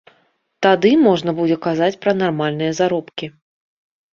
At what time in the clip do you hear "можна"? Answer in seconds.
1.07-1.35